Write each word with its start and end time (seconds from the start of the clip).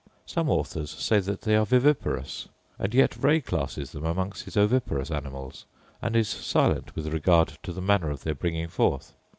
Some 0.25 0.49
authors 0.49 0.89
say 0.89 1.19
that 1.19 1.41
they 1.41 1.55
are 1.55 1.63
viviparous: 1.63 2.47
and 2.79 2.91
yet 2.91 3.15
Ray 3.17 3.39
classes 3.39 3.91
them 3.91 4.03
among 4.03 4.31
his 4.31 4.57
oviparous 4.57 5.11
animals; 5.11 5.65
and 6.01 6.15
is 6.15 6.27
silent 6.27 6.95
with 6.95 7.13
regard 7.13 7.59
to 7.61 7.71
the 7.71 7.81
manner 7.83 8.09
of 8.09 8.23
their 8.23 8.33
bringing 8.33 8.67
forth. 8.67 9.13